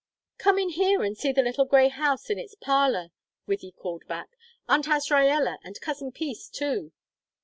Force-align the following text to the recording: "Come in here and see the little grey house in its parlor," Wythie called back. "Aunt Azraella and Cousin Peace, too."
"Come 0.39 0.57
in 0.57 0.69
here 0.69 1.03
and 1.03 1.15
see 1.15 1.31
the 1.31 1.43
little 1.43 1.63
grey 1.65 1.87
house 1.87 2.31
in 2.31 2.39
its 2.39 2.55
parlor," 2.55 3.11
Wythie 3.47 3.75
called 3.77 4.07
back. 4.07 4.29
"Aunt 4.67 4.87
Azraella 4.87 5.59
and 5.63 5.79
Cousin 5.79 6.11
Peace, 6.11 6.49
too." 6.49 6.91